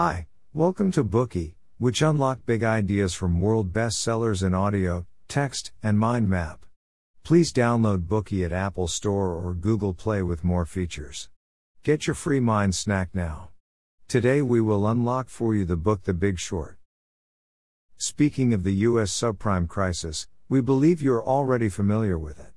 Hi, 0.00 0.28
welcome 0.52 0.92
to 0.92 1.02
Bookey, 1.02 1.54
which 1.78 2.02
unlock 2.02 2.46
big 2.46 2.62
ideas 2.62 3.14
from 3.14 3.40
world 3.40 3.72
bestsellers 3.72 4.46
in 4.46 4.54
audio, 4.54 5.08
text, 5.26 5.72
and 5.82 5.98
mind 5.98 6.28
map. 6.28 6.64
Please 7.24 7.52
download 7.52 8.06
Bookey 8.06 8.44
at 8.44 8.52
Apple 8.52 8.86
Store 8.86 9.32
or 9.32 9.54
Google 9.54 9.92
Play 9.92 10.22
with 10.22 10.44
more 10.44 10.64
features. 10.64 11.30
Get 11.82 12.06
your 12.06 12.14
free 12.14 12.38
mind 12.38 12.76
snack 12.76 13.08
now. 13.12 13.48
Today 14.06 14.40
we 14.40 14.60
will 14.60 14.86
unlock 14.86 15.28
for 15.28 15.52
you 15.52 15.64
the 15.64 15.74
book 15.74 16.04
The 16.04 16.14
Big 16.14 16.38
Short. 16.38 16.78
Speaking 17.96 18.54
of 18.54 18.62
the 18.62 18.74
US 18.74 19.10
subprime 19.10 19.66
crisis, 19.66 20.28
we 20.48 20.60
believe 20.60 21.02
you're 21.02 21.26
already 21.26 21.68
familiar 21.68 22.16
with 22.16 22.38
it. 22.38 22.52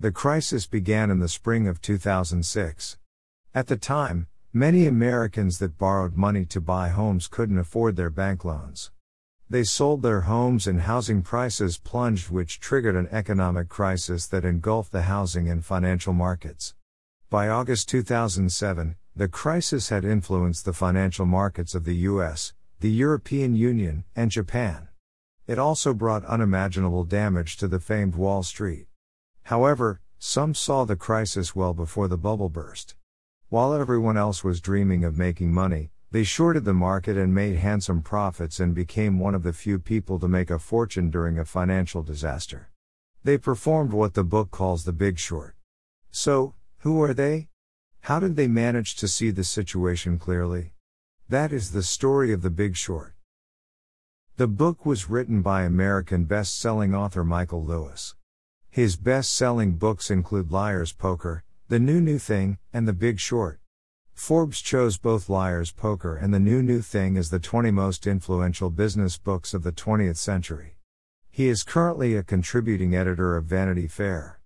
The 0.00 0.10
crisis 0.10 0.66
began 0.66 1.10
in 1.10 1.18
the 1.18 1.28
spring 1.28 1.68
of 1.68 1.82
2006. 1.82 2.96
At 3.54 3.66
the 3.66 3.76
time, 3.76 4.26
Many 4.54 4.86
Americans 4.86 5.58
that 5.58 5.76
borrowed 5.76 6.16
money 6.16 6.46
to 6.46 6.58
buy 6.58 6.88
homes 6.88 7.28
couldn't 7.28 7.58
afford 7.58 7.96
their 7.96 8.08
bank 8.08 8.46
loans. 8.46 8.90
They 9.50 9.62
sold 9.62 10.00
their 10.00 10.22
homes 10.22 10.66
and 10.66 10.80
housing 10.80 11.20
prices 11.20 11.76
plunged, 11.76 12.30
which 12.30 12.58
triggered 12.58 12.96
an 12.96 13.08
economic 13.12 13.68
crisis 13.68 14.26
that 14.28 14.46
engulfed 14.46 14.90
the 14.90 15.02
housing 15.02 15.50
and 15.50 15.62
financial 15.62 16.14
markets. 16.14 16.74
By 17.28 17.50
August 17.50 17.90
2007, 17.90 18.96
the 19.14 19.28
crisis 19.28 19.90
had 19.90 20.06
influenced 20.06 20.64
the 20.64 20.72
financial 20.72 21.26
markets 21.26 21.74
of 21.74 21.84
the 21.84 21.96
US, 21.96 22.54
the 22.80 22.90
European 22.90 23.54
Union, 23.54 24.04
and 24.16 24.30
Japan. 24.30 24.88
It 25.46 25.58
also 25.58 25.92
brought 25.92 26.24
unimaginable 26.24 27.04
damage 27.04 27.58
to 27.58 27.68
the 27.68 27.80
famed 27.80 28.14
Wall 28.14 28.42
Street. 28.42 28.86
However, 29.42 30.00
some 30.18 30.54
saw 30.54 30.86
the 30.86 30.96
crisis 30.96 31.54
well 31.54 31.74
before 31.74 32.08
the 32.08 32.16
bubble 32.16 32.48
burst. 32.48 32.94
While 33.50 33.72
everyone 33.72 34.18
else 34.18 34.44
was 34.44 34.60
dreaming 34.60 35.04
of 35.04 35.16
making 35.16 35.54
money, 35.54 35.90
they 36.10 36.22
shorted 36.22 36.66
the 36.66 36.74
market 36.74 37.16
and 37.16 37.34
made 37.34 37.56
handsome 37.56 38.02
profits 38.02 38.60
and 38.60 38.74
became 38.74 39.18
one 39.18 39.34
of 39.34 39.42
the 39.42 39.54
few 39.54 39.78
people 39.78 40.18
to 40.18 40.28
make 40.28 40.50
a 40.50 40.58
fortune 40.58 41.08
during 41.08 41.38
a 41.38 41.46
financial 41.46 42.02
disaster. 42.02 42.68
They 43.24 43.38
performed 43.38 43.94
what 43.94 44.12
the 44.12 44.22
book 44.22 44.50
calls 44.50 44.84
the 44.84 44.92
big 44.92 45.18
short. 45.18 45.56
So, 46.10 46.56
who 46.80 47.02
are 47.02 47.14
they? 47.14 47.48
How 48.00 48.20
did 48.20 48.36
they 48.36 48.48
manage 48.48 48.96
to 48.96 49.08
see 49.08 49.30
the 49.30 49.44
situation 49.44 50.18
clearly? 50.18 50.74
That 51.30 51.50
is 51.50 51.70
the 51.70 51.82
story 51.82 52.34
of 52.34 52.42
the 52.42 52.50
big 52.50 52.76
short. 52.76 53.14
The 54.36 54.46
book 54.46 54.84
was 54.84 55.08
written 55.08 55.40
by 55.40 55.62
American 55.62 56.24
best 56.24 56.60
selling 56.60 56.94
author 56.94 57.24
Michael 57.24 57.64
Lewis. 57.64 58.14
His 58.68 58.96
best 58.96 59.32
selling 59.32 59.76
books 59.76 60.10
include 60.10 60.52
Liar's 60.52 60.92
Poker, 60.92 61.44
the 61.70 61.78
New 61.78 62.00
New 62.00 62.18
Thing, 62.18 62.56
and 62.72 62.88
The 62.88 62.94
Big 62.94 63.20
Short. 63.20 63.60
Forbes 64.14 64.62
chose 64.62 64.96
both 64.96 65.28
Liar's 65.28 65.70
Poker 65.70 66.16
and 66.16 66.32
The 66.32 66.40
New 66.40 66.62
New 66.62 66.80
Thing 66.80 67.18
as 67.18 67.28
the 67.28 67.38
20 67.38 67.70
most 67.72 68.06
influential 68.06 68.70
business 68.70 69.18
books 69.18 69.52
of 69.52 69.64
the 69.64 69.72
20th 69.72 70.16
century. 70.16 70.78
He 71.30 71.48
is 71.48 71.64
currently 71.64 72.16
a 72.16 72.22
contributing 72.22 72.96
editor 72.96 73.36
of 73.36 73.44
Vanity 73.44 73.86
Fair. 73.86 74.40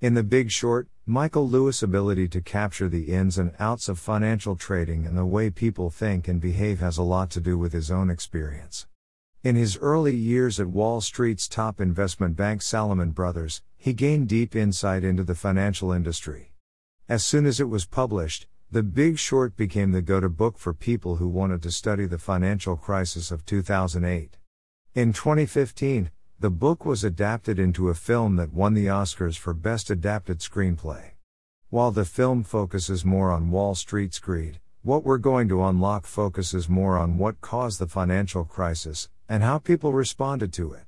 In 0.00 0.14
The 0.14 0.24
Big 0.24 0.50
Short, 0.50 0.88
Michael 1.06 1.48
Lewis' 1.48 1.80
ability 1.80 2.26
to 2.26 2.40
capture 2.40 2.88
the 2.88 3.12
ins 3.12 3.38
and 3.38 3.54
outs 3.60 3.88
of 3.88 4.00
financial 4.00 4.56
trading 4.56 5.06
and 5.06 5.16
the 5.16 5.24
way 5.24 5.48
people 5.48 5.90
think 5.90 6.26
and 6.26 6.40
behave 6.40 6.80
has 6.80 6.98
a 6.98 7.04
lot 7.04 7.30
to 7.30 7.40
do 7.40 7.56
with 7.56 7.72
his 7.72 7.88
own 7.88 8.10
experience. 8.10 8.88
In 9.44 9.54
his 9.54 9.76
early 9.76 10.16
years 10.16 10.58
at 10.58 10.66
Wall 10.66 11.00
Street's 11.00 11.46
top 11.46 11.80
investment 11.80 12.34
bank 12.34 12.62
Salomon 12.62 13.12
Brothers, 13.12 13.62
he 13.82 13.94
gained 13.94 14.28
deep 14.28 14.54
insight 14.54 15.02
into 15.02 15.24
the 15.24 15.34
financial 15.34 15.90
industry. 15.90 16.52
As 17.08 17.24
soon 17.24 17.46
as 17.46 17.60
it 17.60 17.70
was 17.70 17.86
published, 17.86 18.46
The 18.70 18.82
Big 18.82 19.18
Short 19.18 19.56
became 19.56 19.92
the 19.92 20.02
go 20.02 20.20
to 20.20 20.28
book 20.28 20.58
for 20.58 20.74
people 20.74 21.16
who 21.16 21.26
wanted 21.26 21.62
to 21.62 21.70
study 21.70 22.04
the 22.04 22.18
financial 22.18 22.76
crisis 22.76 23.30
of 23.30 23.46
2008. 23.46 24.36
In 24.94 25.14
2015, 25.14 26.10
the 26.38 26.50
book 26.50 26.84
was 26.84 27.02
adapted 27.02 27.58
into 27.58 27.88
a 27.88 27.94
film 27.94 28.36
that 28.36 28.52
won 28.52 28.74
the 28.74 28.84
Oscars 28.84 29.38
for 29.38 29.54
Best 29.54 29.88
Adapted 29.88 30.40
Screenplay. 30.40 31.12
While 31.70 31.90
the 31.90 32.04
film 32.04 32.44
focuses 32.44 33.02
more 33.02 33.30
on 33.30 33.50
Wall 33.50 33.74
Street's 33.74 34.18
greed, 34.18 34.60
what 34.82 35.04
we're 35.04 35.16
going 35.16 35.48
to 35.48 35.64
unlock 35.64 36.04
focuses 36.04 36.68
more 36.68 36.98
on 36.98 37.16
what 37.16 37.40
caused 37.40 37.78
the 37.78 37.86
financial 37.86 38.44
crisis 38.44 39.08
and 39.26 39.42
how 39.42 39.56
people 39.58 39.94
responded 39.94 40.52
to 40.52 40.74
it. 40.74 40.84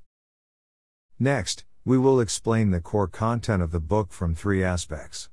Next, 1.18 1.64
we 1.84 1.98
will 1.98 2.20
explain 2.20 2.70
the 2.70 2.80
core 2.80 3.08
content 3.08 3.60
of 3.60 3.72
the 3.72 3.80
book 3.80 4.12
from 4.12 4.36
three 4.36 4.62
aspects. 4.62 5.28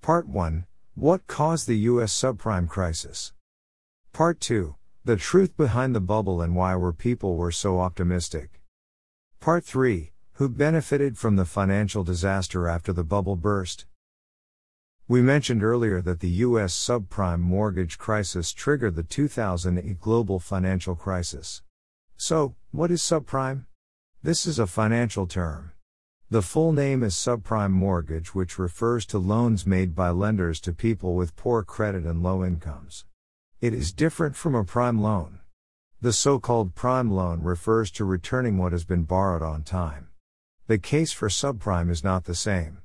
Part 0.00 0.28
1 0.28 0.66
What 0.94 1.26
caused 1.26 1.66
the 1.66 1.78
U.S. 1.90 2.12
subprime 2.12 2.68
crisis? 2.68 3.32
Part 4.12 4.38
2 4.38 4.76
The 5.04 5.16
truth 5.16 5.56
behind 5.56 5.92
the 5.92 6.00
bubble 6.00 6.40
and 6.40 6.54
why 6.54 6.76
were 6.76 6.92
people 6.92 7.36
were 7.36 7.50
so 7.50 7.80
optimistic. 7.80 8.62
Part 9.40 9.64
3 9.64 10.12
Who 10.34 10.48
benefited 10.48 11.18
from 11.18 11.34
the 11.34 11.44
financial 11.44 12.04
disaster 12.04 12.68
after 12.68 12.92
the 12.92 13.02
bubble 13.02 13.34
burst? 13.34 13.86
We 15.08 15.22
mentioned 15.22 15.64
earlier 15.64 16.00
that 16.02 16.20
the 16.20 16.30
U.S. 16.46 16.72
subprime 16.72 17.40
mortgage 17.40 17.98
crisis 17.98 18.52
triggered 18.52 18.94
the 18.94 19.02
2008 19.02 20.00
global 20.00 20.38
financial 20.38 20.94
crisis. 20.94 21.62
So, 22.16 22.54
what 22.70 22.92
is 22.92 23.02
subprime? 23.02 23.64
This 24.24 24.46
is 24.46 24.58
a 24.58 24.66
financial 24.66 25.26
term. 25.26 25.72
The 26.30 26.40
full 26.40 26.72
name 26.72 27.02
is 27.02 27.12
subprime 27.12 27.72
mortgage, 27.72 28.34
which 28.34 28.58
refers 28.58 29.04
to 29.08 29.18
loans 29.18 29.66
made 29.66 29.94
by 29.94 30.08
lenders 30.08 30.60
to 30.60 30.72
people 30.72 31.14
with 31.14 31.36
poor 31.36 31.62
credit 31.62 32.04
and 32.04 32.22
low 32.22 32.42
incomes. 32.42 33.04
It 33.60 33.74
is 33.74 33.92
different 33.92 34.34
from 34.34 34.54
a 34.54 34.64
prime 34.64 35.02
loan. 35.02 35.40
The 36.00 36.14
so 36.14 36.38
called 36.38 36.74
prime 36.74 37.10
loan 37.10 37.42
refers 37.42 37.90
to 37.90 38.06
returning 38.06 38.56
what 38.56 38.72
has 38.72 38.86
been 38.86 39.02
borrowed 39.02 39.42
on 39.42 39.62
time. 39.62 40.08
The 40.68 40.78
case 40.78 41.12
for 41.12 41.28
subprime 41.28 41.90
is 41.90 42.02
not 42.02 42.24
the 42.24 42.34
same. 42.34 42.78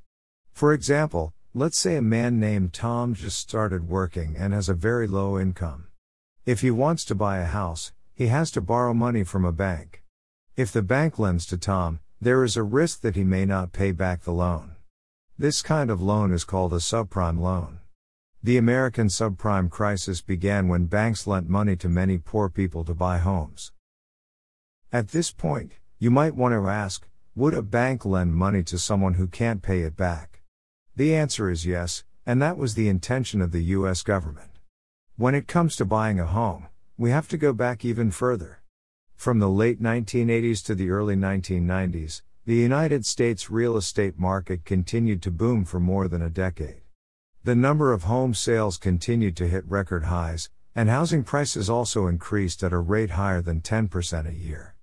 For 0.52 0.74
example, 0.74 1.34
let's 1.54 1.80
say 1.80 1.96
a 1.96 2.02
man 2.02 2.42
named 2.42 2.74
Tom 2.74 3.14
just 3.14 3.40
started 3.40 3.88
working 3.88 4.36
and 4.38 4.52
has 4.52 4.68
a 4.68 4.74
very 4.74 5.08
low 5.08 5.40
income. 5.40 5.88
If 6.46 6.60
he 6.60 6.70
wants 6.70 7.06
to 7.06 7.16
buy 7.16 7.38
a 7.38 7.46
house, 7.46 7.94
he 8.14 8.28
has 8.28 8.52
to 8.52 8.60
borrow 8.60 8.94
money 8.94 9.24
from 9.24 9.46
a 9.46 9.54
bank. 9.54 10.04
If 10.60 10.74
the 10.74 10.82
bank 10.82 11.18
lends 11.18 11.46
to 11.46 11.58
Tom, 11.58 12.02
there 12.20 12.44
is 12.44 12.58
a 12.58 12.64
risk 12.64 13.00
that 13.00 13.16
he 13.16 13.24
may 13.24 13.46
not 13.46 13.72
pay 13.72 13.94
back 13.94 14.24
the 14.24 14.34
loan. 14.34 14.76
This 15.38 15.62
kind 15.62 15.90
of 15.90 16.02
loan 16.02 16.34
is 16.34 16.44
called 16.44 16.74
a 16.74 16.82
subprime 16.84 17.40
loan. 17.40 17.80
The 18.44 18.58
American 18.58 19.08
subprime 19.08 19.70
crisis 19.70 20.20
began 20.20 20.68
when 20.68 20.88
banks 20.88 21.26
lent 21.26 21.48
money 21.48 21.78
to 21.78 21.88
many 21.88 22.18
poor 22.18 22.50
people 22.50 22.84
to 22.84 22.94
buy 22.94 23.20
homes. 23.20 23.72
At 24.92 25.12
this 25.12 25.32
point, 25.32 25.76
you 25.98 26.12
might 26.12 26.36
want 26.36 26.52
to 26.52 26.68
ask 26.68 27.08
would 27.36 27.54
a 27.54 27.62
bank 27.62 28.04
lend 28.04 28.36
money 28.36 28.62
to 28.64 28.78
someone 28.78 29.14
who 29.14 29.28
can't 29.28 29.62
pay 29.62 29.84
it 29.84 29.96
back? 29.96 30.42
The 30.94 31.16
answer 31.16 31.50
is 31.50 31.66
yes, 31.66 32.04
and 32.26 32.42
that 32.42 32.58
was 32.58 32.76
the 32.76 32.90
intention 32.90 33.42
of 33.42 33.54
the 33.54 33.64
US 33.78 34.04
government. 34.04 34.60
When 35.16 35.36
it 35.36 35.48
comes 35.48 35.78
to 35.78 35.86
buying 35.86 36.20
a 36.20 36.26
home, 36.26 36.68
we 36.98 37.12
have 37.12 37.30
to 37.30 37.38
go 37.38 37.54
back 37.54 37.86
even 37.86 38.12
further. 38.12 38.60
From 39.20 39.40
the 39.40 39.50
late 39.50 39.82
1980s 39.82 40.64
to 40.64 40.76
the 40.76 40.92
early 40.92 41.18
1990s, 41.18 42.22
the 42.46 42.56
United 42.56 43.06
States 43.06 43.52
real 43.52 43.76
estate 43.76 44.18
market 44.18 44.64
continued 44.64 45.22
to 45.24 45.30
boom 45.30 45.66
for 45.66 45.78
more 45.82 46.08
than 46.08 46.22
a 46.22 46.30
decade. 46.30 46.84
The 47.44 47.54
number 47.54 47.92
of 47.92 48.04
home 48.04 48.34
sales 48.34 48.78
continued 48.78 49.36
to 49.36 49.48
hit 49.50 49.70
record 49.70 50.06
highs, 50.06 50.50
and 50.74 50.88
housing 50.88 51.26
prices 51.26 51.70
also 51.70 52.08
increased 52.08 52.64
at 52.64 52.72
a 52.72 52.78
rate 52.78 53.10
higher 53.10 53.42
than 53.42 53.60
10% 53.60 54.26
a 54.26 54.34
year. 54.34 54.78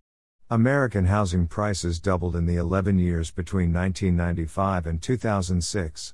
American 0.51 1.07
housing 1.07 1.47
prices 1.47 1.99
doubled 1.99 2.37
in 2.37 2.45
the 2.45 2.57
11 2.57 2.99
years 2.99 3.31
between 3.31 3.73
1995 3.73 4.87
and 4.87 5.01
2006. 5.01 6.13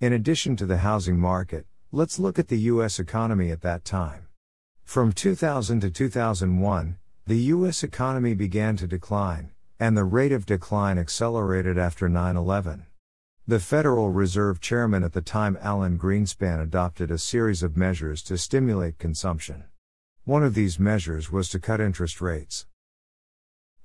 In 0.00 0.14
addition 0.14 0.56
to 0.56 0.64
the 0.64 0.78
housing 0.78 1.18
market, 1.20 1.66
let's 1.92 2.18
look 2.18 2.38
at 2.38 2.48
the 2.48 2.60
U.S. 2.72 2.98
economy 2.98 3.50
at 3.50 3.60
that 3.60 3.84
time. 3.84 4.26
From 4.84 5.12
2000 5.12 5.80
to 5.80 5.90
2001, 5.90 6.96
the 7.28 7.52
U.S. 7.52 7.82
economy 7.82 8.32
began 8.32 8.74
to 8.78 8.86
decline, 8.86 9.50
and 9.78 9.94
the 9.94 10.04
rate 10.04 10.32
of 10.32 10.46
decline 10.46 10.96
accelerated 10.96 11.76
after 11.76 12.08
9 12.08 12.38
11. 12.38 12.86
The 13.46 13.60
Federal 13.60 14.08
Reserve 14.08 14.62
Chairman 14.62 15.04
at 15.04 15.12
the 15.12 15.20
time, 15.20 15.58
Alan 15.60 15.98
Greenspan, 15.98 16.58
adopted 16.58 17.10
a 17.10 17.18
series 17.18 17.62
of 17.62 17.76
measures 17.76 18.22
to 18.22 18.38
stimulate 18.38 18.96
consumption. 18.96 19.64
One 20.24 20.42
of 20.42 20.54
these 20.54 20.78
measures 20.78 21.30
was 21.30 21.50
to 21.50 21.58
cut 21.58 21.82
interest 21.82 22.22
rates. 22.22 22.66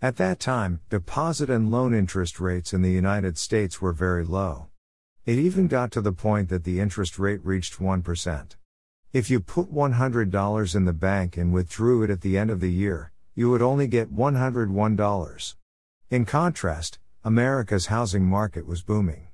At 0.01 0.15
that 0.15 0.39
time, 0.39 0.79
deposit 0.89 1.49
and 1.49 1.69
loan 1.69 1.93
interest 1.93 2.39
rates 2.39 2.71
in 2.71 2.81
the 2.81 2.91
United 2.91 3.37
States 3.37 3.81
were 3.81 3.91
very 3.91 4.23
low. 4.23 4.69
It 5.25 5.37
even 5.37 5.67
got 5.67 5.91
to 5.91 6.01
the 6.01 6.13
point 6.13 6.47
that 6.47 6.63
the 6.63 6.79
interest 6.79 7.19
rate 7.19 7.43
reached 7.43 7.77
1%. 7.77 8.55
If 9.11 9.29
you 9.29 9.41
put 9.41 9.69
$100 9.69 10.75
in 10.75 10.85
the 10.85 10.93
bank 10.93 11.35
and 11.35 11.51
withdrew 11.51 12.03
it 12.03 12.09
at 12.09 12.21
the 12.21 12.37
end 12.37 12.49
of 12.49 12.61
the 12.61 12.71
year, 12.71 13.12
you 13.35 13.49
would 13.49 13.61
only 13.61 13.87
get 13.87 14.15
$101. 14.15 15.55
In 16.09 16.25
contrast, 16.25 16.99
America's 17.23 17.87
housing 17.87 18.25
market 18.25 18.65
was 18.65 18.83
booming. 18.83 19.27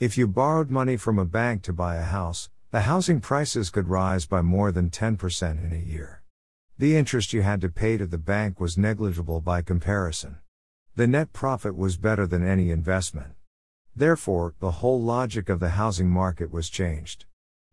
If 0.00 0.16
you 0.16 0.26
borrowed 0.26 0.70
money 0.70 0.96
from 0.96 1.18
a 1.18 1.24
bank 1.24 1.62
to 1.62 1.72
buy 1.72 1.96
a 1.96 2.02
house, 2.02 2.48
The 2.74 2.80
housing 2.80 3.20
prices 3.20 3.70
could 3.70 3.86
rise 3.86 4.26
by 4.26 4.42
more 4.42 4.72
than 4.72 4.90
10% 4.90 5.64
in 5.64 5.72
a 5.72 5.76
year. 5.76 6.24
The 6.76 6.96
interest 6.96 7.32
you 7.32 7.42
had 7.42 7.60
to 7.60 7.68
pay 7.68 7.96
to 7.96 8.04
the 8.04 8.18
bank 8.18 8.58
was 8.58 8.76
negligible 8.76 9.40
by 9.40 9.62
comparison. 9.62 10.38
The 10.96 11.06
net 11.06 11.32
profit 11.32 11.76
was 11.76 11.96
better 11.96 12.26
than 12.26 12.44
any 12.44 12.72
investment. 12.72 13.34
Therefore, 13.94 14.54
the 14.58 14.82
whole 14.82 15.00
logic 15.00 15.48
of 15.48 15.60
the 15.60 15.78
housing 15.78 16.10
market 16.10 16.50
was 16.50 16.68
changed. 16.68 17.26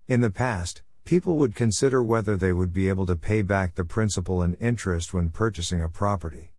In 0.08 0.22
the 0.22 0.30
past, 0.30 0.84
people 1.04 1.38
would 1.38 1.56
consider 1.56 2.02
whether 2.02 2.36
they 2.36 2.54
would 2.54 2.74
be 2.74 2.90
able 2.90 3.06
to 3.06 3.16
pay 3.16 3.42
back 3.42 3.76
the 3.76 3.86
principal 3.86 4.42
and 4.42 4.56
interest 4.60 5.14
when 5.14 5.30
purchasing 5.30 5.82
a 5.82 5.90
property. 5.90 6.52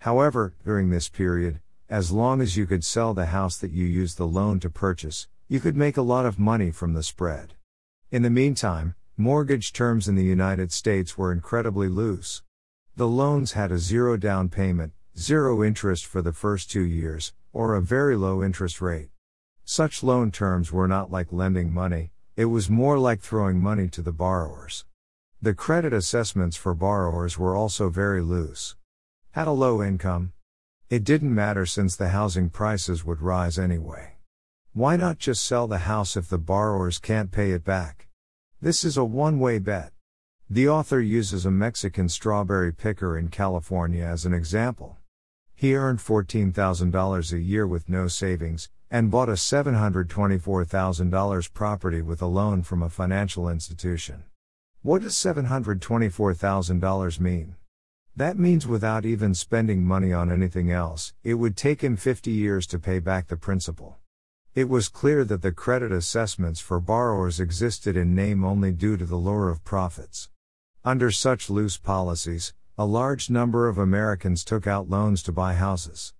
However, 0.00 0.54
during 0.64 0.90
this 0.90 1.08
period, 1.08 1.60
as 1.88 2.12
long 2.12 2.40
as 2.40 2.56
you 2.56 2.66
could 2.66 2.84
sell 2.84 3.14
the 3.14 3.26
house 3.26 3.56
that 3.58 3.70
you 3.70 3.86
used 3.86 4.18
the 4.18 4.26
loan 4.26 4.60
to 4.60 4.70
purchase, 4.70 5.28
you 5.48 5.60
could 5.60 5.76
make 5.76 5.96
a 5.96 6.02
lot 6.02 6.26
of 6.26 6.38
money 6.38 6.70
from 6.70 6.94
the 6.94 7.02
spread. 7.02 7.54
In 8.10 8.22
the 8.22 8.30
meantime, 8.30 8.94
mortgage 9.16 9.72
terms 9.72 10.08
in 10.08 10.14
the 10.14 10.24
United 10.24 10.72
States 10.72 11.16
were 11.16 11.32
incredibly 11.32 11.88
loose. 11.88 12.42
The 12.96 13.06
loans 13.06 13.52
had 13.52 13.70
a 13.70 13.78
zero 13.78 14.16
down 14.16 14.48
payment, 14.48 14.92
zero 15.16 15.62
interest 15.62 16.06
for 16.06 16.22
the 16.22 16.32
first 16.32 16.70
two 16.70 16.82
years, 16.82 17.32
or 17.52 17.74
a 17.74 17.82
very 17.82 18.16
low 18.16 18.42
interest 18.42 18.80
rate. 18.80 19.10
Such 19.64 20.02
loan 20.02 20.30
terms 20.30 20.72
were 20.72 20.88
not 20.88 21.10
like 21.10 21.32
lending 21.32 21.72
money, 21.72 22.10
it 22.36 22.46
was 22.46 22.68
more 22.68 22.98
like 22.98 23.20
throwing 23.20 23.60
money 23.60 23.88
to 23.88 24.02
the 24.02 24.12
borrowers. 24.12 24.84
The 25.40 25.54
credit 25.54 25.92
assessments 25.92 26.56
for 26.56 26.74
borrowers 26.74 27.38
were 27.38 27.54
also 27.54 27.90
very 27.90 28.22
loose. 28.22 28.74
Had 29.32 29.46
a 29.46 29.52
low 29.52 29.82
income? 29.82 30.32
It 30.90 31.04
didn't 31.04 31.34
matter 31.34 31.64
since 31.64 31.94
the 31.94 32.08
housing 32.08 32.50
prices 32.50 33.04
would 33.04 33.20
rise 33.20 33.58
anyway. 33.58 34.16
Why 34.72 34.96
not 34.96 35.18
just 35.18 35.44
sell 35.44 35.68
the 35.68 35.86
house 35.86 36.16
if 36.16 36.28
the 36.28 36.38
borrowers 36.38 36.98
can't 36.98 37.30
pay 37.30 37.52
it 37.52 37.62
back? 37.62 38.08
This 38.60 38.82
is 38.82 38.96
a 38.96 39.04
one 39.04 39.38
way 39.38 39.60
bet. 39.60 39.92
The 40.50 40.68
author 40.68 41.00
uses 41.00 41.46
a 41.46 41.50
Mexican 41.50 42.08
strawberry 42.08 42.72
picker 42.72 43.16
in 43.16 43.28
California 43.28 44.04
as 44.04 44.26
an 44.26 44.34
example. 44.34 44.96
He 45.54 45.76
earned 45.76 46.00
$14,000 46.00 47.32
a 47.32 47.40
year 47.40 47.66
with 47.66 47.88
no 47.88 48.08
savings, 48.08 48.70
and 48.90 49.10
bought 49.10 49.28
a 49.28 49.32
$724,000 49.32 51.52
property 51.52 52.02
with 52.02 52.22
a 52.22 52.26
loan 52.26 52.62
from 52.62 52.82
a 52.82 52.88
financial 52.88 53.48
institution. 53.48 54.24
What 54.82 55.02
does 55.02 55.14
$724,000 55.14 57.20
mean? 57.20 57.56
That 58.16 58.38
means 58.38 58.66
without 58.66 59.04
even 59.04 59.34
spending 59.34 59.82
money 59.82 60.12
on 60.12 60.30
anything 60.30 60.70
else, 60.70 61.12
it 61.24 61.34
would 61.34 61.56
take 61.56 61.82
him 61.82 61.96
50 61.96 62.30
years 62.30 62.66
to 62.68 62.78
pay 62.78 63.00
back 63.00 63.28
the 63.28 63.36
principal. 63.36 63.98
It 64.54 64.68
was 64.68 64.88
clear 64.88 65.24
that 65.24 65.42
the 65.42 65.50
credit 65.50 65.90
assessments 65.90 66.60
for 66.60 66.78
borrowers 66.78 67.40
existed 67.40 67.96
in 67.96 68.14
name 68.14 68.44
only 68.44 68.70
due 68.70 68.96
to 68.96 69.04
the 69.04 69.16
lure 69.16 69.48
of 69.48 69.64
profits. 69.64 70.30
Under 70.84 71.10
such 71.10 71.50
loose 71.50 71.76
policies, 71.76 72.54
a 72.78 72.84
large 72.84 73.30
number 73.30 73.68
of 73.68 73.78
Americans 73.78 74.44
took 74.44 74.66
out 74.66 74.88
loans 74.88 75.22
to 75.24 75.32
buy 75.32 75.54
houses. 75.54 76.14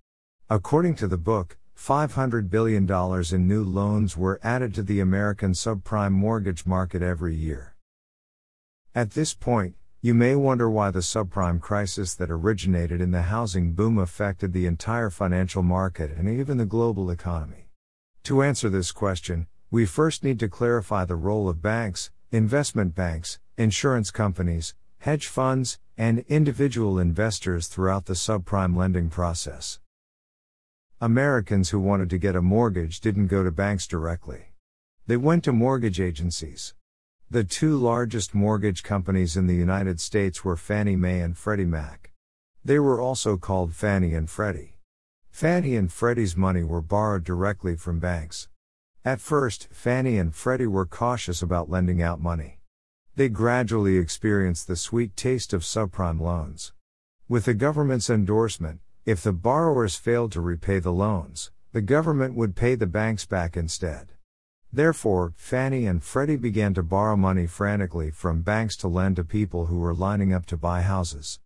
According 0.49 0.95
to 0.95 1.07
the 1.07 1.17
book, 1.17 1.57
$500 1.77 2.49
billion 2.49 2.89
in 3.33 3.47
new 3.47 3.63
loans 3.63 4.17
were 4.17 4.39
added 4.43 4.73
to 4.73 4.83
the 4.83 4.99
American 4.99 5.51
subprime 5.51 6.13
mortgage 6.13 6.65
market 6.65 7.01
every 7.01 7.35
year. 7.35 7.75
At 8.93 9.11
this 9.11 9.33
point, 9.33 9.75
you 10.01 10.13
may 10.13 10.35
wonder 10.35 10.69
why 10.69 10.91
the 10.91 10.99
subprime 10.99 11.59
crisis 11.59 12.13
that 12.15 12.31
originated 12.31 13.01
in 13.01 13.11
the 13.11 13.23
housing 13.23 13.73
boom 13.73 13.97
affected 13.97 14.53
the 14.53 14.67
entire 14.67 15.09
financial 15.09 15.63
market 15.63 16.11
and 16.11 16.29
even 16.29 16.57
the 16.57 16.65
global 16.65 17.09
economy. 17.09 17.69
To 18.23 18.41
answer 18.41 18.69
this 18.69 18.91
question, 18.91 19.47
we 19.69 19.85
first 19.85 20.23
need 20.23 20.39
to 20.39 20.47
clarify 20.47 21.05
the 21.05 21.15
role 21.15 21.49
of 21.49 21.61
banks, 21.61 22.11
investment 22.31 22.95
banks, 22.95 23.39
insurance 23.57 24.11
companies, 24.11 24.75
hedge 24.99 25.27
funds, 25.27 25.79
and 25.97 26.19
individual 26.27 26.99
investors 26.99 27.67
throughout 27.67 28.05
the 28.05 28.13
subprime 28.13 28.75
lending 28.75 29.09
process. 29.09 29.79
Americans 31.05 31.69
who 31.69 31.79
wanted 31.79 32.09
to 32.09 32.17
get 32.17 32.35
a 32.35 32.41
mortgage 32.41 32.99
didn't 32.99 33.27
go 33.27 33.43
to 33.43 33.51
banks 33.51 33.85
directly. 33.85 34.45
They 35.05 35.17
went 35.17 35.43
to 35.43 35.51
mortgage 35.51 35.99
agencies. 35.99 36.73
The 37.29 37.43
two 37.43 37.77
largest 37.77 38.33
mortgage 38.33 38.81
companies 38.81 39.37
in 39.37 39.45
the 39.45 39.53
United 39.53 40.01
States 40.01 40.43
were 40.43 40.57
Fannie 40.57 40.95
Mae 40.95 41.19
and 41.19 41.37
Freddie 41.37 41.63
Mac. 41.65 42.11
They 42.63 42.79
were 42.79 42.99
also 42.99 43.37
called 43.37 43.75
Fannie 43.75 44.15
and 44.15 44.27
Freddie. 44.27 44.79
Fannie 45.29 45.75
and 45.75 45.93
Freddie's 45.93 46.35
money 46.35 46.63
were 46.63 46.81
borrowed 46.81 47.23
directly 47.23 47.75
from 47.75 47.99
banks. 47.99 48.47
At 49.05 49.21
first, 49.21 49.67
Fannie 49.71 50.17
and 50.17 50.33
Freddie 50.33 50.65
were 50.65 50.87
cautious 50.87 51.43
about 51.43 51.69
lending 51.69 52.01
out 52.01 52.19
money. 52.19 52.61
They 53.15 53.29
gradually 53.29 53.97
experienced 53.99 54.65
the 54.65 54.75
sweet 54.75 55.15
taste 55.15 55.53
of 55.53 55.61
subprime 55.61 56.19
loans. 56.19 56.73
With 57.29 57.45
the 57.45 57.53
government's 57.53 58.09
endorsement, 58.09 58.79
if 59.05 59.21
the 59.21 59.31
borrowers 59.31 59.95
failed 59.95 60.31
to 60.31 60.41
repay 60.41 60.79
the 60.79 60.91
loans, 60.91 61.51
the 61.73 61.81
government 61.81 62.33
would 62.33 62.55
pay 62.55 62.73
the 62.73 62.87
banks 62.87 63.23
back 63.23 63.55
instead. 63.55 64.13
Therefore, 64.73 65.33
Fannie 65.37 65.85
and 65.85 66.03
Freddie 66.03 66.37
began 66.37 66.73
to 66.73 66.81
borrow 66.81 67.15
money 67.15 67.45
frantically 67.45 68.09
from 68.09 68.41
banks 68.41 68.75
to 68.77 68.87
lend 68.87 69.15
to 69.17 69.23
people 69.23 69.67
who 69.67 69.77
were 69.77 69.93
lining 69.93 70.33
up 70.33 70.47
to 70.47 70.57
buy 70.57 70.81
houses. 70.81 71.39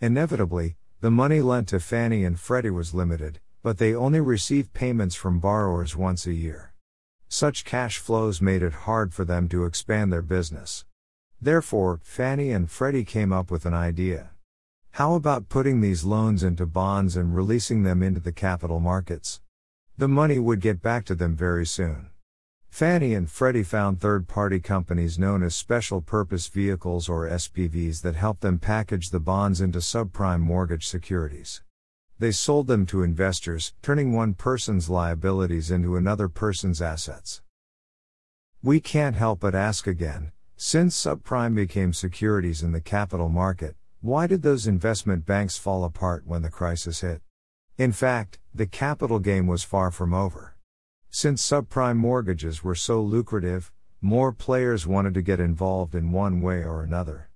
Inevitably, 0.00 0.76
the 1.00 1.10
money 1.10 1.40
lent 1.40 1.68
to 1.68 1.80
Fannie 1.80 2.24
and 2.24 2.40
Freddie 2.40 2.70
was 2.70 2.94
limited, 2.94 3.40
but 3.62 3.78
they 3.78 3.94
only 3.94 4.20
received 4.20 4.72
payments 4.72 5.14
from 5.14 5.38
borrowers 5.38 5.94
once 5.94 6.26
a 6.26 6.32
year. 6.32 6.72
Such 7.28 7.64
cash 7.64 7.98
flows 7.98 8.40
made 8.42 8.62
it 8.62 8.72
hard 8.72 9.12
for 9.12 9.24
them 9.24 9.48
to 9.50 9.64
expand 9.64 10.12
their 10.12 10.22
business. 10.22 10.84
Therefore, 11.40 12.00
Fannie 12.02 12.52
and 12.52 12.70
Freddie 12.70 13.04
came 13.04 13.32
up 13.32 13.50
with 13.50 13.64
an 13.64 13.74
idea. 13.74 14.31
How 14.96 15.14
about 15.14 15.48
putting 15.48 15.80
these 15.80 16.04
loans 16.04 16.42
into 16.42 16.66
bonds 16.66 17.16
and 17.16 17.34
releasing 17.34 17.82
them 17.82 18.02
into 18.02 18.20
the 18.20 18.30
capital 18.30 18.78
markets? 18.78 19.40
The 19.96 20.06
money 20.06 20.38
would 20.38 20.60
get 20.60 20.82
back 20.82 21.06
to 21.06 21.14
them 21.14 21.34
very 21.34 21.64
soon. 21.64 22.10
Fannie 22.68 23.14
and 23.14 23.30
Freddie 23.30 23.62
found 23.62 24.00
third 24.00 24.28
party 24.28 24.60
companies 24.60 25.18
known 25.18 25.42
as 25.42 25.54
special 25.54 26.02
purpose 26.02 26.46
vehicles 26.48 27.08
or 27.08 27.26
SPVs 27.26 28.02
that 28.02 28.16
helped 28.16 28.42
them 28.42 28.58
package 28.58 29.08
the 29.08 29.18
bonds 29.18 29.62
into 29.62 29.78
subprime 29.78 30.40
mortgage 30.40 30.86
securities. 30.86 31.62
They 32.18 32.30
sold 32.30 32.66
them 32.66 32.84
to 32.86 33.02
investors, 33.02 33.72
turning 33.80 34.12
one 34.12 34.34
person's 34.34 34.90
liabilities 34.90 35.70
into 35.70 35.96
another 35.96 36.28
person's 36.28 36.82
assets. 36.82 37.40
We 38.62 38.78
can't 38.78 39.16
help 39.16 39.40
but 39.40 39.54
ask 39.54 39.86
again 39.86 40.32
since 40.58 41.02
subprime 41.02 41.54
became 41.54 41.94
securities 41.94 42.62
in 42.62 42.72
the 42.72 42.80
capital 42.80 43.30
market, 43.30 43.74
why 44.02 44.26
did 44.26 44.42
those 44.42 44.66
investment 44.66 45.24
banks 45.24 45.56
fall 45.56 45.84
apart 45.84 46.26
when 46.26 46.42
the 46.42 46.50
crisis 46.50 47.02
hit? 47.02 47.22
In 47.78 47.92
fact, 47.92 48.40
the 48.52 48.66
capital 48.66 49.20
game 49.20 49.46
was 49.46 49.62
far 49.62 49.92
from 49.92 50.12
over. 50.12 50.56
Since 51.08 51.48
subprime 51.48 51.98
mortgages 51.98 52.64
were 52.64 52.74
so 52.74 53.00
lucrative, 53.00 53.70
more 54.00 54.32
players 54.32 54.88
wanted 54.88 55.14
to 55.14 55.22
get 55.22 55.38
involved 55.38 55.94
in 55.94 56.10
one 56.10 56.40
way 56.40 56.64
or 56.64 56.82
another. 56.82 57.30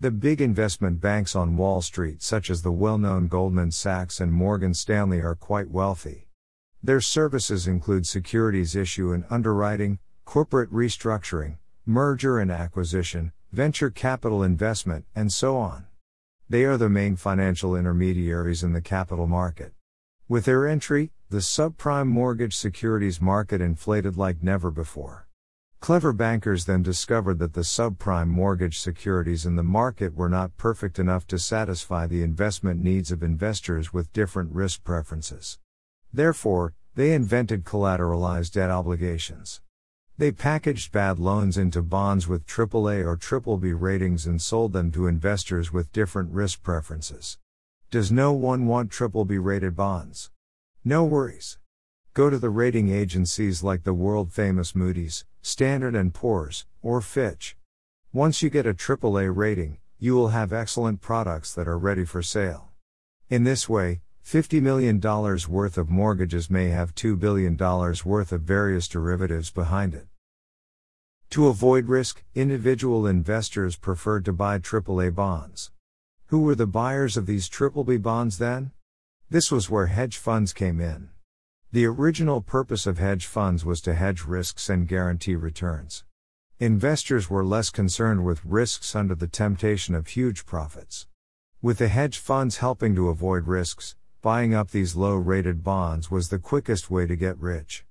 The 0.00 0.10
big 0.10 0.40
investment 0.40 1.02
banks 1.02 1.36
on 1.36 1.58
Wall 1.58 1.82
Street, 1.82 2.22
such 2.22 2.48
as 2.48 2.62
the 2.62 2.72
well 2.72 2.96
known 2.96 3.28
Goldman 3.28 3.70
Sachs 3.70 4.18
and 4.18 4.32
Morgan 4.32 4.72
Stanley, 4.72 5.20
are 5.20 5.34
quite 5.34 5.70
wealthy. 5.70 6.28
Their 6.82 7.02
services 7.02 7.68
include 7.68 8.06
securities 8.06 8.74
issue 8.74 9.12
and 9.12 9.26
underwriting, 9.28 9.98
corporate 10.24 10.72
restructuring, 10.72 11.58
merger 11.84 12.38
and 12.38 12.50
acquisition, 12.50 13.32
venture 13.52 13.90
capital 13.90 14.42
investment, 14.42 15.04
and 15.14 15.30
so 15.30 15.58
on. 15.58 15.84
They 16.48 16.64
are 16.64 16.76
the 16.76 16.88
main 16.88 17.16
financial 17.16 17.74
intermediaries 17.74 18.62
in 18.62 18.72
the 18.72 18.80
capital 18.80 19.26
market. 19.26 19.72
With 20.28 20.44
their 20.44 20.64
entry, 20.64 21.10
the 21.28 21.38
subprime 21.38 22.06
mortgage 22.06 22.54
securities 22.54 23.20
market 23.20 23.60
inflated 23.60 24.16
like 24.16 24.44
never 24.44 24.70
before. 24.70 25.26
Clever 25.80 26.12
bankers 26.12 26.66
then 26.66 26.84
discovered 26.84 27.40
that 27.40 27.54
the 27.54 27.62
subprime 27.62 28.28
mortgage 28.28 28.78
securities 28.78 29.44
in 29.44 29.56
the 29.56 29.64
market 29.64 30.14
were 30.14 30.28
not 30.28 30.56
perfect 30.56 31.00
enough 31.00 31.26
to 31.26 31.38
satisfy 31.38 32.06
the 32.06 32.22
investment 32.22 32.80
needs 32.80 33.10
of 33.10 33.24
investors 33.24 33.92
with 33.92 34.12
different 34.12 34.52
risk 34.52 34.84
preferences. 34.84 35.58
Therefore, 36.12 36.74
they 36.94 37.12
invented 37.12 37.64
collateralized 37.64 38.52
debt 38.52 38.70
obligations. 38.70 39.60
They 40.18 40.32
packaged 40.32 40.92
bad 40.92 41.18
loans 41.18 41.58
into 41.58 41.82
bonds 41.82 42.26
with 42.26 42.46
AAA 42.46 43.04
or 43.04 43.18
BBB 43.18 43.78
ratings 43.78 44.24
and 44.24 44.40
sold 44.40 44.72
them 44.72 44.90
to 44.92 45.06
investors 45.06 45.74
with 45.74 45.92
different 45.92 46.32
risk 46.32 46.62
preferences. 46.62 47.36
Does 47.90 48.10
no 48.10 48.32
one 48.32 48.66
want 48.66 48.90
BBB 48.90 49.44
rated 49.44 49.76
bonds? 49.76 50.30
No 50.82 51.04
worries. 51.04 51.58
Go 52.14 52.30
to 52.30 52.38
the 52.38 52.48
rating 52.48 52.88
agencies 52.88 53.62
like 53.62 53.84
the 53.84 53.92
world 53.92 54.32
famous 54.32 54.74
Moody's, 54.74 55.26
Standard 55.42 56.12
& 56.12 56.14
Poor's, 56.14 56.64
or 56.80 57.02
Fitch. 57.02 57.58
Once 58.10 58.42
you 58.42 58.48
get 58.48 58.66
a 58.66 58.72
AAA 58.72 59.30
rating, 59.36 59.76
you 59.98 60.14
will 60.14 60.28
have 60.28 60.50
excellent 60.50 61.02
products 61.02 61.52
that 61.54 61.68
are 61.68 61.76
ready 61.76 62.06
for 62.06 62.22
sale. 62.22 62.70
In 63.28 63.44
this 63.44 63.68
way, 63.68 64.00
$50 64.26 64.60
million 64.60 65.00
worth 65.48 65.78
of 65.78 65.88
mortgages 65.88 66.50
may 66.50 66.70
have 66.70 66.96
$2 66.96 67.16
billion 67.16 67.56
worth 67.56 68.32
of 68.32 68.40
various 68.40 68.88
derivatives 68.88 69.52
behind 69.52 69.94
it. 69.94 70.08
To 71.30 71.46
avoid 71.46 71.86
risk, 71.86 72.24
individual 72.34 73.06
investors 73.06 73.76
preferred 73.76 74.24
to 74.24 74.32
buy 74.32 74.58
AAA 74.58 75.14
bonds. 75.14 75.70
Who 76.26 76.40
were 76.40 76.56
the 76.56 76.66
buyers 76.66 77.16
of 77.16 77.26
these 77.26 77.48
BBB 77.48 78.02
bonds 78.02 78.38
then? 78.38 78.72
This 79.30 79.52
was 79.52 79.70
where 79.70 79.86
hedge 79.86 80.16
funds 80.16 80.52
came 80.52 80.80
in. 80.80 81.10
The 81.70 81.86
original 81.86 82.40
purpose 82.40 82.84
of 82.84 82.98
hedge 82.98 83.26
funds 83.26 83.64
was 83.64 83.80
to 83.82 83.94
hedge 83.94 84.24
risks 84.24 84.68
and 84.68 84.88
guarantee 84.88 85.36
returns. 85.36 86.02
Investors 86.58 87.30
were 87.30 87.44
less 87.44 87.70
concerned 87.70 88.24
with 88.24 88.44
risks 88.44 88.96
under 88.96 89.14
the 89.14 89.28
temptation 89.28 89.94
of 89.94 90.08
huge 90.08 90.46
profits. 90.46 91.06
With 91.62 91.78
the 91.78 91.86
hedge 91.86 92.18
funds 92.18 92.56
helping 92.56 92.96
to 92.96 93.08
avoid 93.08 93.46
risks, 93.46 93.94
buying 94.22 94.54
up 94.54 94.70
these 94.70 94.96
low 94.96 95.14
rated 95.14 95.62
bonds 95.62 96.10
was 96.10 96.28
the 96.28 96.38
quickest 96.38 96.90
way 96.90 97.06
to 97.06 97.16
get 97.16 97.38
rich. 97.38 97.84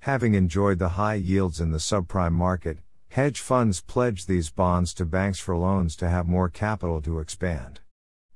Having 0.00 0.34
enjoyed 0.34 0.78
the 0.78 0.90
high 0.90 1.14
yields 1.14 1.60
in 1.60 1.70
the 1.70 1.78
subprime 1.78 2.32
market, 2.32 2.78
hedge 3.08 3.40
funds 3.40 3.80
pledged 3.80 4.28
these 4.28 4.50
bonds 4.50 4.94
to 4.94 5.04
banks 5.04 5.38
for 5.38 5.56
loans 5.56 5.96
to 5.96 6.08
have 6.08 6.26
more 6.26 6.48
capital 6.48 7.00
to 7.02 7.18
expand. 7.18 7.80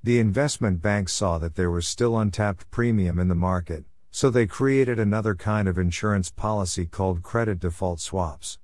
The 0.03 0.19
investment 0.19 0.81
banks 0.81 1.13
saw 1.13 1.39
that 1.39 1.55
there 1.57 1.71
was 1.71 1.87
still 1.87 2.19
untapped 2.19 2.71
premium 2.71 3.19
in 3.19 3.29
the 3.29 3.35
market, 3.35 3.85
so 4.11 4.31
they 4.31 4.47
created 4.47 4.99
another 4.99 5.35
kind 5.35 5.69
of 5.69 5.79
insurance 5.79 6.31
policy 6.31 6.87
called 6.87 7.23
credit 7.23 7.61
default 7.61 8.01
swaps. 8.01 8.59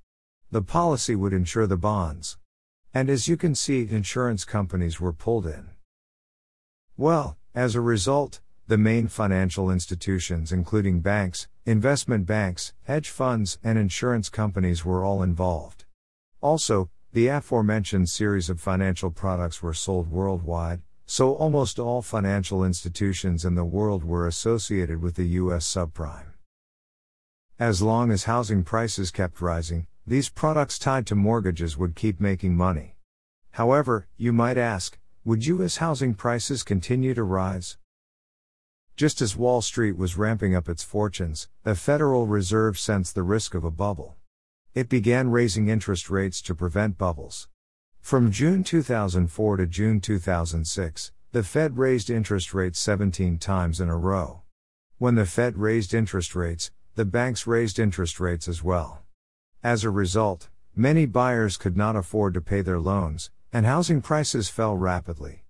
The 0.51 0.61
policy 0.61 1.15
would 1.15 1.33
insure 1.33 1.67
the 1.67 1.77
bonds. 1.77 2.37
And 2.93 3.09
as 3.09 3.27
you 3.27 3.37
can 3.37 3.53
see, 3.53 3.87
insurance 3.89 4.45
companies 4.45 4.99
were 4.99 5.13
pulled 5.13 5.45
in. 5.45 5.69
Well, 6.97 7.37
as 7.53 7.75
a 7.75 7.81
result, 7.81 8.41
the 8.67 8.77
main 8.77 9.07
financial 9.07 9.71
institutions, 9.71 10.51
including 10.51 10.99
banks, 10.99 11.47
investment 11.65 12.25
banks, 12.25 12.73
hedge 12.83 13.09
funds, 13.09 13.57
and 13.63 13.77
insurance 13.77 14.27
companies, 14.27 14.83
were 14.83 15.05
all 15.05 15.23
involved. 15.23 15.85
Also, 16.41 16.89
the 17.13 17.27
aforementioned 17.27 18.09
series 18.09 18.49
of 18.49 18.59
financial 18.59 19.09
products 19.09 19.63
were 19.63 19.73
sold 19.73 20.11
worldwide, 20.11 20.81
so 21.05 21.33
almost 21.35 21.79
all 21.79 22.01
financial 22.01 22.65
institutions 22.65 23.45
in 23.45 23.55
the 23.55 23.63
world 23.63 24.03
were 24.03 24.27
associated 24.27 25.01
with 25.01 25.15
the 25.15 25.27
US 25.39 25.65
subprime. 25.65 26.33
As 27.57 27.81
long 27.81 28.11
as 28.11 28.25
housing 28.25 28.63
prices 28.63 29.11
kept 29.11 29.39
rising, 29.39 29.87
these 30.05 30.27
products 30.27 30.77
tied 30.77 31.07
to 31.07 31.15
mortgages 31.15 31.77
would 31.77 31.95
keep 31.95 32.19
making 32.19 32.57
money. 32.57 32.97
However, 33.51 34.07
you 34.17 34.33
might 34.33 34.57
ask, 34.57 34.99
would 35.23 35.45
US 35.45 35.77
housing 35.77 36.13
prices 36.13 36.63
continue 36.63 37.13
to 37.13 37.23
rise? 37.23 37.77
Just 38.97 39.21
as 39.21 39.37
Wall 39.37 39.61
Street 39.61 39.95
was 39.95 40.17
ramping 40.17 40.55
up 40.55 40.67
its 40.67 40.81
fortunes, 40.81 41.47
the 41.61 41.75
Federal 41.75 42.25
Reserve 42.25 42.79
sensed 42.79 43.13
the 43.13 43.21
risk 43.21 43.53
of 43.53 43.63
a 43.63 43.69
bubble. 43.69 44.15
It 44.73 44.89
began 44.89 45.29
raising 45.29 45.67
interest 45.67 46.09
rates 46.09 46.41
to 46.41 46.55
prevent 46.55 46.97
bubbles. 46.97 47.47
From 48.01 48.31
June 48.31 48.63
2004 48.63 49.57
to 49.57 49.67
June 49.67 50.01
2006, 50.01 51.11
the 51.31 51.43
Fed 51.43 51.77
raised 51.77 52.09
interest 52.09 52.55
rates 52.55 52.79
17 52.79 53.37
times 53.37 53.79
in 53.79 53.87
a 53.87 53.95
row. 53.95 54.41
When 54.97 55.13
the 55.13 55.27
Fed 55.27 55.59
raised 55.59 55.93
interest 55.93 56.33
rates, 56.35 56.71
the 56.95 57.05
banks 57.05 57.45
raised 57.45 57.77
interest 57.77 58.19
rates 58.19 58.47
as 58.47 58.63
well. 58.63 59.03
As 59.63 59.83
a 59.83 59.91
result, 59.91 60.49
many 60.75 61.05
buyers 61.05 61.57
could 61.57 61.77
not 61.77 61.95
afford 61.95 62.33
to 62.33 62.41
pay 62.41 62.61
their 62.61 62.79
loans, 62.79 63.29
and 63.53 63.63
housing 63.63 64.01
prices 64.01 64.49
fell 64.49 64.75
rapidly. 64.75 65.43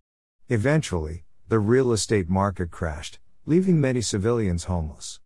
Eventually, 0.49 1.23
the 1.47 1.59
real 1.59 1.93
estate 1.93 2.27
market 2.27 2.71
crashed, 2.71 3.19
leaving 3.47 3.79
many 3.79 4.01
civilians 4.01 4.65
homeless. 4.65 5.21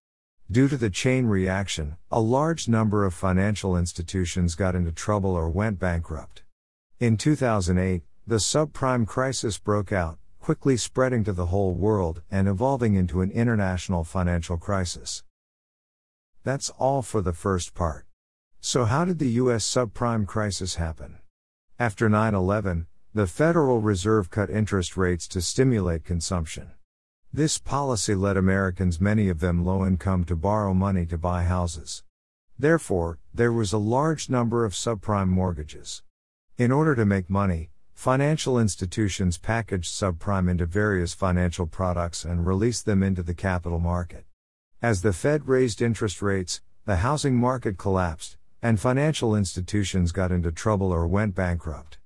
Due 0.52 0.68
to 0.68 0.78
the 0.78 0.92
chain 0.92 1.26
reaction, 1.26 1.98
a 2.12 2.20
large 2.20 2.68
number 2.68 3.04
of 3.04 3.16
financial 3.16 3.76
institutions 3.76 4.54
got 4.54 4.76
into 4.76 4.92
trouble 4.92 5.32
or 5.32 5.50
went 5.50 5.80
bankrupt. 5.80 6.44
In 7.00 7.18
2008, 7.18 8.04
the 8.28 8.36
subprime 8.36 9.08
crisis 9.08 9.58
broke 9.58 9.92
out, 9.92 10.20
quickly 10.40 10.78
spreading 10.78 11.24
to 11.24 11.34
the 11.34 11.48
whole 11.48 11.74
world 11.74 12.22
and 12.30 12.48
evolving 12.48 12.94
into 12.94 13.22
an 13.22 13.32
international 13.32 14.04
financial 14.04 14.56
crisis. 14.56 15.24
That's 16.44 16.70
all 16.78 17.02
for 17.02 17.24
the 17.24 17.34
first 17.34 17.74
part. 17.74 18.06
So, 18.60 18.86
how 18.86 19.04
did 19.04 19.18
the 19.18 19.30
US 19.42 19.66
subprime 19.66 20.28
crisis 20.28 20.76
happen? 20.76 21.18
After 21.80 22.08
9 22.08 22.36
11, 22.36 22.86
the 23.16 23.26
Federal 23.26 23.82
Reserve 23.82 24.30
cut 24.30 24.52
interest 24.52 24.96
rates 24.96 25.28
to 25.30 25.42
stimulate 25.42 26.06
consumption. 26.06 26.74
This 27.34 27.58
policy 27.58 28.14
led 28.14 28.36
Americans, 28.36 29.00
many 29.00 29.30
of 29.30 29.40
them 29.40 29.64
low 29.64 29.86
income, 29.86 30.26
to 30.26 30.36
borrow 30.36 30.74
money 30.74 31.06
to 31.06 31.18
buy 31.18 31.44
houses. 31.44 32.04
Therefore, 32.60 33.20
there 33.34 33.54
was 33.54 33.72
a 33.72 33.78
large 33.78 34.30
number 34.30 34.66
of 34.66 34.74
subprime 34.74 35.30
mortgages. 35.30 36.04
In 36.58 36.74
order 36.74 36.94
to 36.94 37.06
make 37.06 37.30
money, 37.30 37.70
financial 37.94 38.60
institutions 38.60 39.38
packaged 39.38 39.90
subprime 39.94 40.50
into 40.50 40.66
various 40.66 41.14
financial 41.14 41.66
products 41.66 42.26
and 42.26 42.46
released 42.46 42.86
them 42.86 43.02
into 43.02 43.24
the 43.24 43.34
capital 43.34 43.80
market. 43.80 44.26
As 44.82 45.02
the 45.02 45.14
Fed 45.14 45.48
raised 45.48 45.82
interest 45.82 46.22
rates, 46.22 46.60
the 46.84 46.98
housing 46.98 47.38
market 47.38 47.78
collapsed, 47.78 48.36
and 48.62 48.78
financial 48.78 49.38
institutions 49.38 50.12
got 50.12 50.34
into 50.34 50.52
trouble 50.52 50.92
or 50.92 51.08
went 51.08 51.34
bankrupt. 51.34 51.98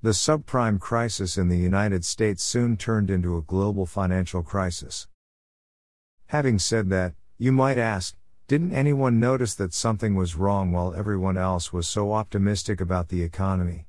The 0.00 0.10
subprime 0.10 0.78
crisis 0.78 1.36
in 1.36 1.48
the 1.48 1.58
United 1.58 2.04
States 2.04 2.44
soon 2.44 2.76
turned 2.76 3.10
into 3.10 3.36
a 3.36 3.42
global 3.42 3.84
financial 3.84 4.44
crisis. 4.44 5.08
Having 6.26 6.60
said 6.60 6.88
that, 6.90 7.14
you 7.36 7.50
might 7.50 7.78
ask, 7.78 8.16
didn't 8.46 8.72
anyone 8.72 9.18
notice 9.18 9.56
that 9.56 9.74
something 9.74 10.14
was 10.14 10.36
wrong 10.36 10.70
while 10.70 10.94
everyone 10.94 11.36
else 11.36 11.72
was 11.72 11.88
so 11.88 12.12
optimistic 12.12 12.80
about 12.80 13.08
the 13.08 13.24
economy? 13.24 13.88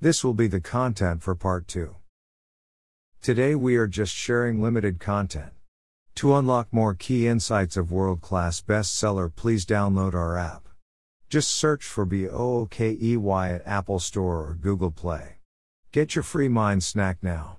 This 0.00 0.22
will 0.22 0.32
be 0.32 0.46
the 0.46 0.60
content 0.60 1.24
for 1.24 1.34
part 1.34 1.66
2. 1.66 1.96
Today 3.20 3.56
we 3.56 3.74
are 3.74 3.88
just 3.88 4.14
sharing 4.14 4.62
limited 4.62 5.00
content. 5.00 5.54
To 6.14 6.36
unlock 6.36 6.68
more 6.72 6.94
key 6.94 7.26
insights 7.26 7.76
of 7.76 7.90
world 7.90 8.20
class 8.20 8.60
bestseller, 8.60 9.34
please 9.34 9.66
download 9.66 10.14
our 10.14 10.38
app. 10.38 10.68
Just 11.28 11.50
search 11.50 11.84
for 11.84 12.06
BOOKEY 12.06 13.16
at 13.56 13.66
Apple 13.66 13.98
Store 13.98 14.46
or 14.46 14.54
Google 14.54 14.92
Play. 14.92 15.37
Get 15.90 16.14
your 16.14 16.22
free 16.22 16.48
mind 16.48 16.82
snack 16.82 17.18
now. 17.22 17.58